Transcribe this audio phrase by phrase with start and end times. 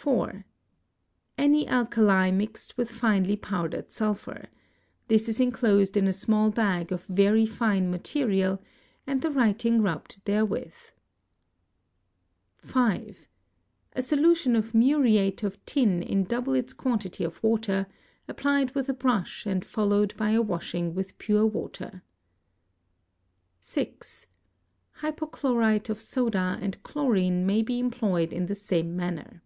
[0.00, 0.46] 4.
[1.36, 4.48] Any alkali mixed with finely powdered sulphur:
[5.08, 8.62] this is enclosed in a small bag of very fine material,
[9.06, 10.72] and the writing rubbed therewith.
[12.56, 13.28] 5.
[13.92, 17.86] A solution of muriate of tin in double its quantity of water,
[18.26, 22.00] applied with a brush and followed by a washing with pure water.
[23.58, 24.24] 6.
[25.02, 29.42] Hypochlorite of soda and chlorine may be employed in the same manner.